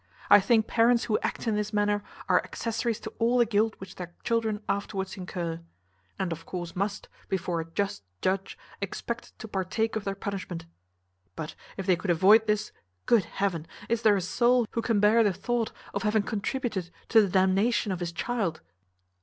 I 0.31 0.39
think 0.39 0.65
parents 0.65 1.03
who 1.03 1.19
act 1.19 1.45
in 1.45 1.55
this 1.55 1.71
manner 1.71 2.01
are 2.27 2.41
accessories 2.43 2.99
to 3.01 3.11
all 3.19 3.37
the 3.37 3.45
guilt 3.45 3.75
which 3.77 3.93
their 3.93 4.15
children 4.23 4.63
afterwards 4.67 5.15
incur, 5.15 5.61
and 6.17 6.31
of 6.31 6.43
course 6.43 6.75
must, 6.75 7.07
before 7.29 7.61
a 7.61 7.69
just 7.69 8.01
judge, 8.19 8.57
expect 8.81 9.37
to 9.37 9.47
partake 9.47 9.95
of 9.95 10.03
their 10.03 10.15
punishment; 10.15 10.65
but 11.35 11.53
if 11.77 11.85
they 11.85 11.95
could 11.95 12.09
avoid 12.09 12.47
this, 12.47 12.71
good 13.05 13.25
heaven! 13.25 13.67
is 13.89 14.01
there 14.01 14.15
a 14.17 14.21
soul 14.21 14.65
who 14.71 14.81
can 14.81 14.99
bear 14.99 15.23
the 15.23 15.33
thought 15.33 15.71
of 15.93 16.01
having 16.01 16.23
contributed 16.23 16.89
to 17.09 17.21
the 17.21 17.29
damnation 17.29 17.91
of 17.91 17.99
his 17.99 18.11
child? 18.11 18.59